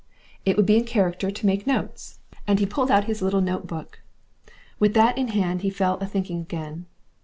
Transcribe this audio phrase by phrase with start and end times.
[0.45, 2.17] It would be in character to make notes,
[2.47, 4.01] and he pulled out his little note book.
[4.79, 6.87] With that in hand he fell a thinking again.